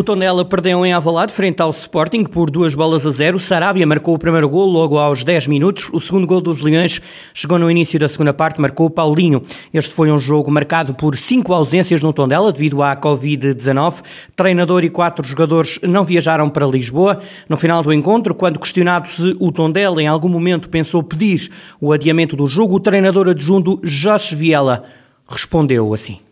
[0.00, 3.38] O Tondela perdeu em Avalado frente ao Sporting por duas bolas a zero.
[3.38, 5.90] Sarabia marcou o primeiro gol logo aos 10 minutos.
[5.92, 7.02] O segundo gol dos Leões
[7.34, 9.42] chegou no início da segunda parte, marcou Paulinho.
[9.74, 14.02] Este foi um jogo marcado por cinco ausências no Tondela devido à Covid-19.
[14.34, 17.20] Treinador e quatro jogadores não viajaram para Lisboa.
[17.46, 21.92] No final do encontro, quando questionado se o Tondela em algum momento pensou pedir o
[21.92, 24.82] adiamento do jogo, o treinador adjunto Jorge Viela
[25.28, 26.29] respondeu assim.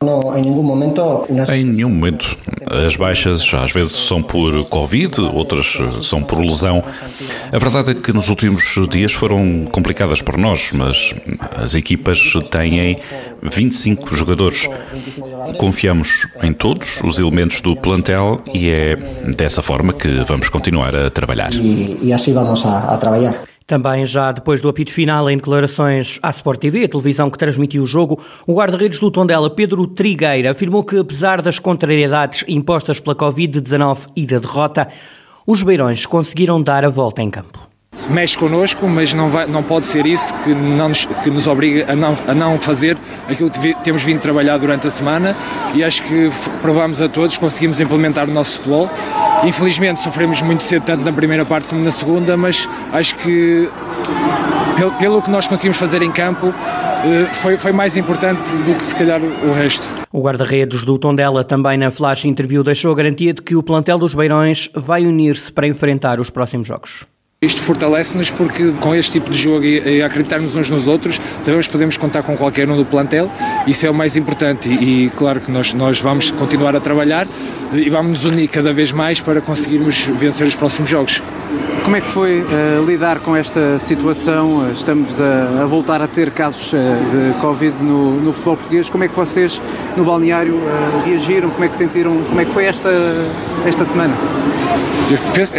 [0.00, 1.26] Não, em nenhum momento.
[1.52, 2.36] Em nenhum momento.
[2.70, 6.84] As baixas às vezes são por Covid, outras são por lesão.
[7.52, 11.14] A verdade é que nos últimos dias foram complicadas para nós, mas
[11.56, 12.96] as equipas têm
[13.42, 14.68] 25 jogadores.
[15.56, 18.94] Confiamos em todos os elementos do plantel e é
[19.36, 21.52] dessa forma que vamos continuar a trabalhar.
[21.52, 23.47] E, e assim vamos a, a trabalhar.
[23.68, 27.82] Também já depois do apito final em declarações à Sport TV, a televisão que transmitiu
[27.82, 33.14] o jogo, o guarda-redes do Tondela, Pedro Trigueira, afirmou que apesar das contrariedades impostas pela
[33.14, 34.88] Covid-19 e da derrota,
[35.46, 37.68] os beirões conseguiram dar a volta em campo
[38.08, 41.92] mexe connosco, mas não, vai, não pode ser isso que, não nos, que nos obriga
[41.92, 42.96] a não, a não fazer
[43.28, 45.36] aquilo que temos vindo trabalhar durante a semana
[45.74, 46.30] e acho que
[46.62, 48.88] provamos a todos, conseguimos implementar o nosso futebol.
[49.44, 53.68] Infelizmente sofremos muito cedo, tanto na primeira parte como na segunda, mas acho que
[54.76, 56.52] pelo, pelo que nós conseguimos fazer em campo,
[57.04, 59.86] eh, foi, foi mais importante do que se calhar o resto.
[60.12, 63.98] O guarda-redes do Tondela também na flash interview deixou a garantia de que o plantel
[63.98, 67.06] dos Beirões vai unir-se para enfrentar os próximos jogos.
[67.40, 71.72] Isto fortalece-nos porque com este tipo de jogo e, acreditarmos uns nos outros, sabemos que
[71.72, 73.30] podemos contar com qualquer um do plantel,
[73.64, 77.28] isso é o mais importante e, e claro que nós, nós vamos continuar a trabalhar
[77.72, 81.22] e vamos nos unir cada vez mais para conseguirmos vencer os próximos jogos.
[81.88, 84.70] Como é que foi uh, lidar com esta situação?
[84.70, 88.90] Estamos a, a voltar a ter casos uh, de Covid no, no, futebol português.
[88.90, 89.58] Como é que vocês
[89.96, 91.48] no balneário uh, reagiram?
[91.48, 92.22] Como é que sentiram?
[92.24, 92.90] Como é que foi esta,
[93.66, 94.14] esta semana?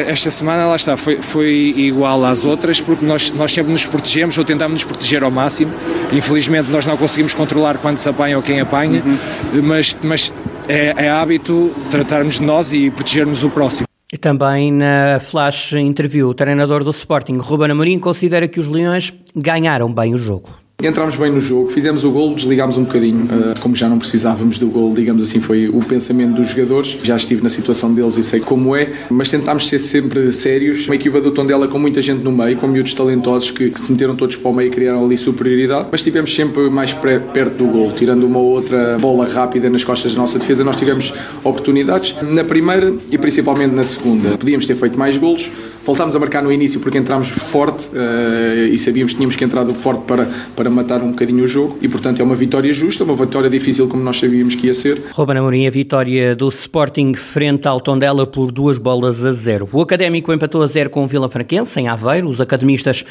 [0.08, 4.38] Esta semana, lá está, foi, foi igual às outras, porque nós, nós sempre nos protegemos
[4.38, 5.74] ou tentamos nos proteger ao máximo.
[6.12, 9.64] Infelizmente, nós não conseguimos controlar quando se apanha ou quem apanha, uhum.
[9.64, 10.32] mas, mas
[10.68, 13.89] é, é hábito tratarmos de nós e protegermos o próximo.
[14.12, 19.14] E também na flash interview, o treinador do Sporting, Ruben Amorim, considera que os Leões
[19.36, 20.50] ganharam bem o jogo.
[20.82, 24.58] Entramos bem no jogo, fizemos o gol, desligámos um bocadinho, uh, como já não precisávamos
[24.58, 26.98] do gol, digamos assim, foi o pensamento dos jogadores.
[27.04, 30.88] Já estive na situação deles e sei como é, mas tentámos ser sempre sérios.
[30.88, 33.92] Uma equipa do Tondela com muita gente no meio, com miúdos talentosos que, que se
[33.92, 37.66] meteram todos para o meio e criaram ali superioridade, mas estivemos sempre mais perto do
[37.66, 40.64] gol, tirando uma outra bola rápida nas costas da nossa defesa.
[40.64, 41.14] Nós tivemos
[41.44, 44.38] oportunidades na primeira e principalmente na segunda.
[44.38, 45.52] Podíamos ter feito mais golos,
[45.90, 49.66] voltámos a marcar no início porque entramos forte uh, e sabíamos que tínhamos que entrar
[49.70, 53.16] forte para, para matar um bocadinho o jogo e, portanto, é uma vitória justa, uma
[53.16, 55.02] vitória difícil como nós sabíamos que ia ser.
[55.14, 59.68] Ruben Amorim, a vitória do Sporting frente ao Tondela por duas bolas a zero.
[59.72, 62.30] O Académico empatou a zero com o Vila Franquense, em Aveiro.
[62.30, 63.04] Os academistas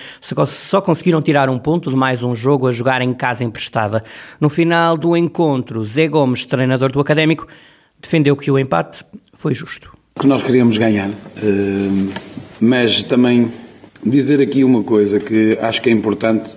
[0.47, 4.05] só conseguiram tirar um ponto de mais um jogo a jogar em casa emprestada.
[4.41, 7.45] No final do encontro, Zé Gomes, treinador do Académico,
[8.01, 9.99] defendeu que o empate foi justo.
[10.21, 12.13] Que nós queríamos ganhar, eh,
[12.61, 13.51] mas também
[14.05, 16.51] dizer aqui uma coisa que acho que é importante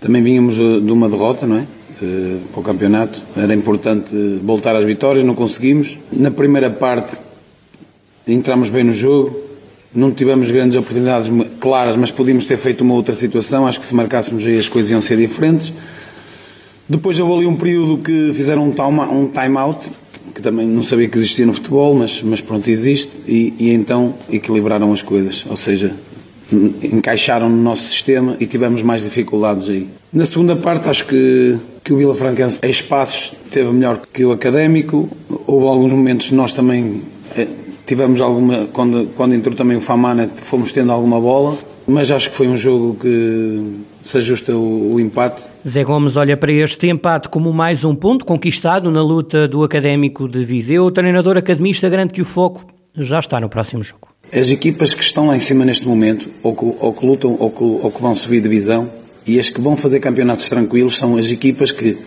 [0.00, 1.66] também vínhamos eh, de uma derrota, não é?
[2.00, 3.20] Eh, para o campeonato.
[3.36, 5.98] Era importante voltar às vitórias, não conseguimos.
[6.12, 7.16] Na primeira parte
[8.26, 9.36] entramos bem no jogo,
[9.92, 13.66] não tivemos grandes oportunidades claras, mas podíamos ter feito uma outra situação.
[13.66, 15.72] Acho que se marcássemos aí as coisas iam ser diferentes.
[16.88, 19.90] Depois houve ali um período que fizeram um time-out,
[20.38, 24.14] que também não sabia que existia no futebol, mas, mas pronto, existe, e, e então
[24.30, 25.44] equilibraram as coisas.
[25.50, 25.92] Ou seja,
[26.80, 29.88] encaixaram no nosso sistema e tivemos mais dificuldades aí.
[30.12, 34.30] Na segunda parte, acho que, que o Vila Franquense, em espaços, teve melhor que o
[34.30, 35.08] Académico.
[35.44, 37.02] Houve alguns momentos nós também
[37.36, 37.48] eh,
[37.84, 38.68] tivemos alguma.
[38.72, 41.58] Quando, quando entrou também o Famana, fomos tendo alguma bola.
[41.84, 43.60] Mas acho que foi um jogo que
[44.08, 45.42] se ajusta o, o, empate.
[45.66, 50.26] Zé Gomes olha para este empate como mais um ponto conquistado na luta do Académico
[50.26, 50.86] de Viseu.
[50.86, 52.64] O treinador academista garante que o foco
[52.96, 54.08] já está no próximo jogo.
[54.32, 57.50] As equipas que estão lá em cima neste momento, ou que, ou que lutam, ou
[57.50, 58.90] que, ou que vão subir divisão,
[59.26, 61.98] e as que vão fazer campeonatos tranquilos são as equipas que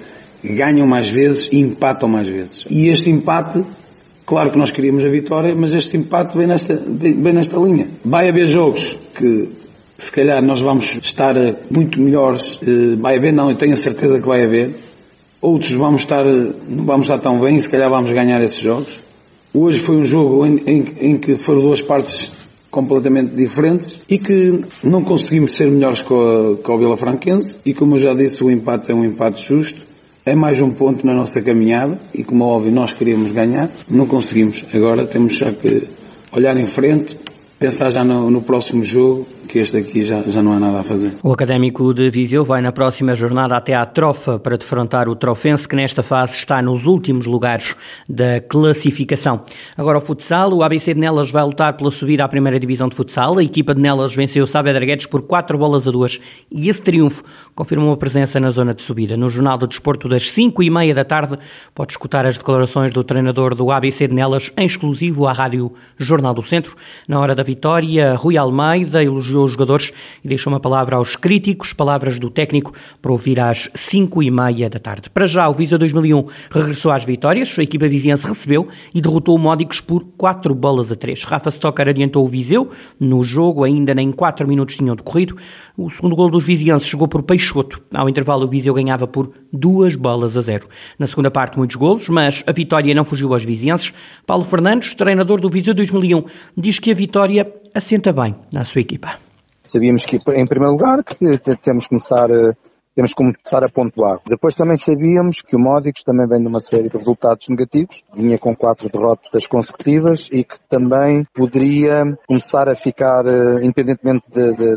[0.44, 2.66] ganham mais vezes e empatam mais vezes.
[2.68, 3.64] E este empate,
[4.26, 7.90] claro que nós queríamos a vitória, mas este empate vem nesta, vem, vem nesta linha.
[8.04, 9.61] Vai haver jogos que
[10.02, 11.36] se calhar nós vamos estar
[11.70, 14.76] muito melhores, eh, vai haver, não, eu tenho a certeza que vai haver,
[15.40, 18.98] outros vamos estar, não vamos estar tão bem se calhar vamos ganhar esses jogos.
[19.54, 22.32] Hoje foi um jogo em, em, em que foram duas partes
[22.72, 27.72] completamente diferentes e que não conseguimos ser melhores com, a, com o Vila Franquense e
[27.72, 29.82] como eu já disse o empate é um empate justo.
[30.26, 34.08] É mais um ponto na nossa caminhada e como é óbvio nós queríamos ganhar não
[34.08, 34.64] conseguimos.
[34.74, 35.90] Agora temos já que
[36.32, 37.20] olhar em frente
[37.62, 40.84] pensar já no, no próximo jogo que este aqui já, já não há nada a
[40.84, 41.14] fazer.
[41.22, 45.68] O Académico de Viseu vai na próxima jornada até à Trofa para defrontar o Trofense,
[45.68, 47.76] que nesta fase está nos últimos lugares
[48.08, 49.42] da classificação.
[49.78, 52.96] Agora o futsal, o ABC de Nelas vai lutar pela subida à primeira divisão de
[52.96, 53.38] futsal.
[53.38, 56.20] A equipa de Nelas venceu o Saavedra Guedes por 4 bolas a 2
[56.50, 57.22] e esse triunfo
[57.54, 59.18] confirmou a presença na zona de subida.
[59.18, 61.38] No Jornal do Desporto das 5 e meia da tarde
[61.76, 66.34] pode escutar as declarações do treinador do ABC de Nelas em exclusivo à Rádio Jornal
[66.34, 66.74] do Centro.
[67.06, 69.92] Na hora da vitória, Rui Almeida elogiou elogiou os jogadores
[70.24, 74.70] e deixou uma palavra aos críticos, palavras do técnico, para ouvir às 5 e meia
[74.70, 75.10] da tarde.
[75.10, 79.40] Para já, o Visa 2001 regressou às vitórias, a equipa viziense recebeu e derrotou o
[79.40, 81.24] Módicos por 4 bolas a 3.
[81.24, 85.36] Rafa Stocker adiantou o Viseu no jogo, ainda nem 4 minutos tinham decorrido.
[85.78, 87.82] O segundo gol dos vizienses chegou por Peixoto.
[87.94, 90.68] Ao intervalo, o Viseu ganhava por 2 bolas a 0.
[91.00, 93.94] Na segunda parte, muitos golos, mas a vitória não fugiu aos vizienses.
[94.26, 96.24] Paulo Fernandes, treinador do Viseu 2001,
[96.56, 99.31] diz que a vitória assenta bem na sua equipa.
[99.72, 101.16] Sabíamos que, em primeiro lugar, que
[101.62, 102.52] temos que começar eh,
[102.94, 104.20] temos que começar a pontuar.
[104.28, 108.38] Depois também sabíamos que o Módicos também vem de uma série de resultados negativos, vinha
[108.38, 114.26] com quatro derrotas consecutivas e que também poderia começar a ficar, eh, independentemente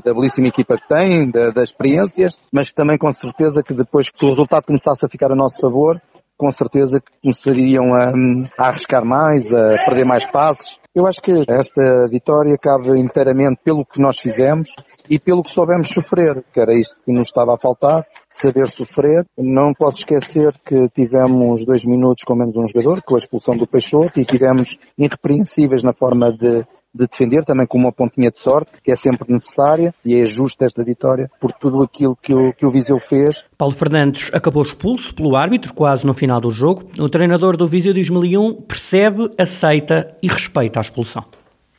[0.05, 4.29] da belíssima equipa que tem, das experiências, mas também com certeza que depois, se o
[4.29, 6.01] resultado começasse a ficar a nosso favor,
[6.37, 8.13] com certeza que começariam a,
[8.59, 10.79] a arriscar mais, a perder mais passos.
[10.95, 14.69] Eu acho que esta vitória cabe inteiramente pelo que nós fizemos
[15.11, 19.27] e pelo que soubemos sofrer, que era isto que nos estava a faltar, saber sofrer.
[19.37, 23.67] Não pode esquecer que tivemos dois minutos com menos um jogador, com a expulsão do
[23.67, 26.65] Peixoto, e tivemos irrepreensíveis na forma de
[26.95, 30.65] de defender, também com uma pontinha de sorte, que é sempre necessária, e é justa
[30.65, 33.45] esta vitória por tudo aquilo que o, que o Viseu fez.
[33.59, 36.85] Paulo Fernandes acabou expulso pelo árbitro quase no final do jogo.
[36.99, 41.25] O treinador do Viseu 2001 percebe, aceita e respeita a expulsão.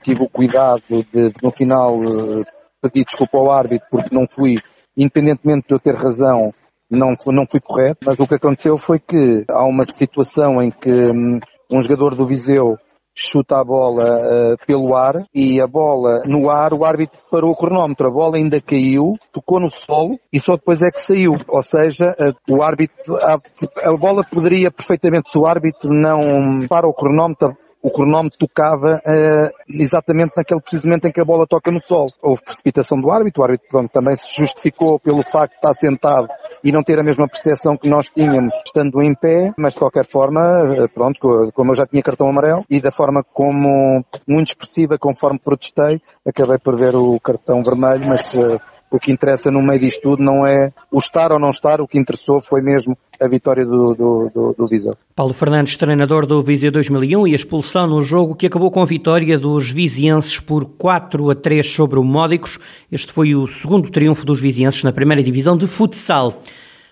[0.03, 2.43] Tive o cuidado de, de no final, eh,
[2.81, 4.59] pedir desculpa ao árbitro porque não fui,
[4.95, 6.53] independentemente de eu ter razão,
[6.89, 10.91] não, não fui correto, mas o que aconteceu foi que há uma situação em que
[10.91, 11.39] hum,
[11.71, 12.77] um jogador do Viseu
[13.15, 17.55] chuta a bola uh, pelo ar e a bola no ar, o árbitro parou o
[17.55, 21.31] cronómetro, a bola ainda caiu, tocou no solo e só depois é que saiu.
[21.47, 23.39] Ou seja, uh, o árbitro, a,
[23.83, 29.49] a, bola poderia perfeitamente, se o árbitro não para o cronómetro, o cronómetro tocava uh,
[29.69, 32.07] exatamente naquele precisamente em que a bola toca no sol.
[32.19, 36.27] Houve precipitação do árbitro, o árbitro pronto, também se justificou pelo facto de estar sentado
[36.63, 40.07] e não ter a mesma percepção que nós tínhamos estando em pé, mas de qualquer
[40.07, 44.97] forma, uh, pronto, como eu já tinha cartão amarelo e da forma como muito expressiva,
[44.97, 48.59] conforme protestei, acabei por ver o cartão vermelho, mas uh,
[48.95, 51.87] o que interessa no meio disto tudo não é o estar ou não estar, o
[51.87, 54.95] que interessou foi mesmo a vitória do, do, do, do Viseu.
[55.15, 58.85] Paulo Fernandes, treinador do Viseu 2001 e a expulsão no jogo que acabou com a
[58.85, 62.59] vitória dos vizienses por 4 a 3 sobre o Módicos.
[62.91, 66.41] Este foi o segundo triunfo dos vizienses na primeira divisão de futsal.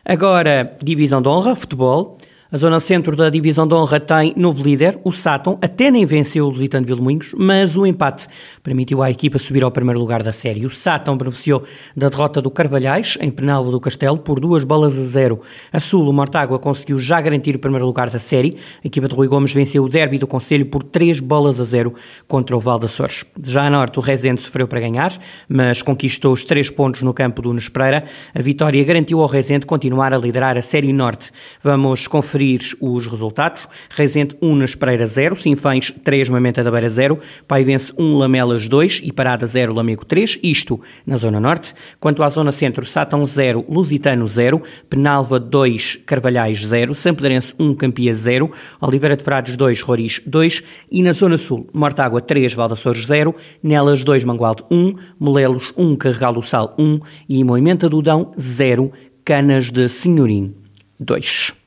[0.06, 2.18] Agora, divisão de honra, futebol.
[2.54, 6.46] A zona centro da divisão de honra tem novo líder, o Sátão, até nem venceu
[6.46, 8.28] o Lusitano Vilmoinhos, mas o empate
[8.62, 10.64] permitiu à equipa subir ao primeiro lugar da série.
[10.64, 11.64] O Sátão beneficiou
[11.98, 15.42] da derrota do Carvalhais, em Penalvo do Castelo, por duas bolas a zero.
[15.72, 18.56] A Sul, o Mortágua, conseguiu já garantir o primeiro lugar da série.
[18.84, 21.96] A equipa de Rui Gomes venceu o derby do Conselho por três bolas a zero
[22.28, 23.26] contra o Val de Açores.
[23.44, 25.12] Já a Norte, o Rezende sofreu para ganhar,
[25.50, 28.04] mas conquistou os três pontos no campo do Nespreira.
[28.32, 31.32] A vitória garantiu ao Rezende continuar a liderar a série Norte.
[31.64, 33.68] Vamos conferir conferir os resultados.
[33.90, 39.02] Rezende 1 nas Pereira 0, Sinfães 3, Mamenta da Beira 0, Paivense 1, Lamelas 2
[39.04, 41.74] e Parada 0, Lamego 3, isto na Zona Norte.
[42.00, 48.14] Quanto à Zona Centro, Sátão 0, Lusitano 0, Penalva 2, Carvalhais 0, Sampedrense 1, Campia
[48.14, 53.34] 0, Oliveira de Frades 2, Roriz 2 e na Zona Sul, Mortágua 3, Valdaçores 0,
[53.62, 58.92] Nelas 2, Mangualde 1, Molelos 1, Carregal do Sal 1 e Moimenta do Dão 0,
[59.24, 60.54] Canas de Senhorim
[61.00, 61.63] 2.